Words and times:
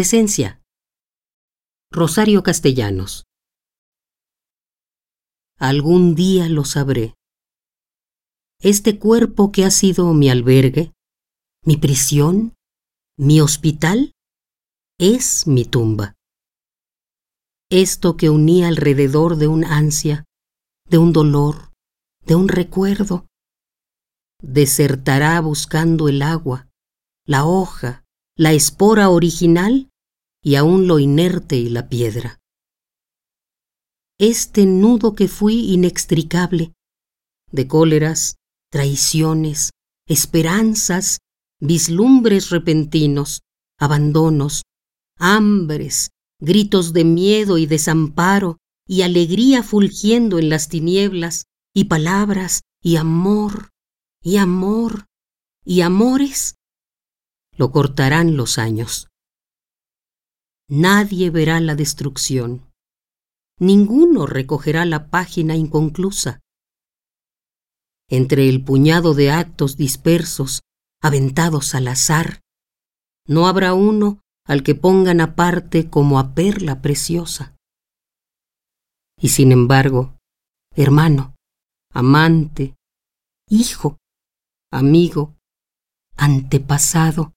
Presencia. 0.00 0.62
Rosario 1.92 2.42
Castellanos. 2.42 3.26
Algún 5.58 6.14
día 6.14 6.48
lo 6.48 6.64
sabré. 6.64 7.16
Este 8.62 8.98
cuerpo 8.98 9.52
que 9.52 9.66
ha 9.66 9.70
sido 9.70 10.14
mi 10.14 10.30
albergue, 10.30 10.94
mi 11.66 11.76
prisión, 11.76 12.54
mi 13.18 13.42
hospital, 13.42 14.14
es 14.98 15.46
mi 15.46 15.66
tumba. 15.66 16.14
Esto 17.70 18.16
que 18.16 18.30
unía 18.30 18.68
alrededor 18.68 19.36
de 19.36 19.48
un 19.48 19.66
ansia, 19.66 20.24
de 20.88 20.96
un 20.96 21.12
dolor, 21.12 21.74
de 22.24 22.36
un 22.36 22.48
recuerdo, 22.48 23.26
desertará 24.40 25.38
buscando 25.42 26.08
el 26.08 26.22
agua, 26.22 26.70
la 27.26 27.44
hoja, 27.44 28.06
la 28.34 28.54
espora 28.54 29.10
original 29.10 29.89
y 30.42 30.54
aún 30.54 30.86
lo 30.86 30.98
inerte 30.98 31.56
y 31.56 31.68
la 31.68 31.88
piedra. 31.88 32.40
Este 34.18 34.66
nudo 34.66 35.14
que 35.14 35.28
fui 35.28 35.72
inextricable, 35.72 36.72
de 37.50 37.66
cóleras, 37.66 38.36
traiciones, 38.70 39.70
esperanzas, 40.06 41.18
vislumbres 41.60 42.50
repentinos, 42.50 43.40
abandonos, 43.78 44.62
hambres, 45.18 46.10
gritos 46.40 46.92
de 46.92 47.04
miedo 47.04 47.58
y 47.58 47.66
desamparo, 47.66 48.58
y 48.86 49.02
alegría 49.02 49.62
fulgiendo 49.62 50.38
en 50.38 50.48
las 50.48 50.68
tinieblas, 50.68 51.44
y 51.74 51.84
palabras, 51.84 52.62
y 52.82 52.96
amor, 52.96 53.70
y 54.22 54.36
amor, 54.36 55.06
y 55.64 55.82
amores, 55.82 56.56
lo 57.56 57.70
cortarán 57.70 58.36
los 58.36 58.58
años. 58.58 59.08
Nadie 60.72 61.30
verá 61.30 61.58
la 61.58 61.74
destrucción. 61.74 62.70
Ninguno 63.58 64.24
recogerá 64.26 64.84
la 64.84 65.10
página 65.10 65.56
inconclusa. 65.56 66.38
Entre 68.08 68.48
el 68.48 68.62
puñado 68.64 69.14
de 69.14 69.32
actos 69.32 69.76
dispersos, 69.76 70.60
aventados 71.02 71.74
al 71.74 71.88
azar, 71.88 72.40
no 73.26 73.48
habrá 73.48 73.74
uno 73.74 74.20
al 74.46 74.62
que 74.62 74.76
pongan 74.76 75.20
aparte 75.20 75.90
como 75.90 76.20
a 76.20 76.36
perla 76.36 76.80
preciosa. 76.80 77.56
Y 79.20 79.30
sin 79.30 79.50
embargo, 79.50 80.16
hermano, 80.76 81.34
amante, 81.92 82.76
hijo, 83.48 83.98
amigo, 84.70 85.34
antepasado, 86.16 87.32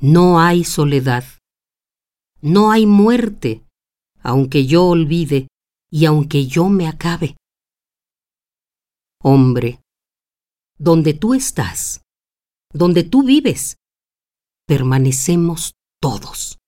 no 0.00 0.40
hay 0.40 0.64
soledad, 0.64 1.24
no 2.46 2.70
hay 2.70 2.86
muerte, 2.86 3.66
aunque 4.22 4.66
yo 4.66 4.86
olvide 4.86 5.48
y 5.90 6.04
aunque 6.04 6.46
yo 6.46 6.68
me 6.68 6.86
acabe. 6.86 7.36
Hombre, 9.20 9.80
donde 10.78 11.12
tú 11.12 11.34
estás, 11.34 12.02
donde 12.72 13.02
tú 13.02 13.24
vives, 13.24 13.78
permanecemos 14.64 15.72
todos. 16.00 16.58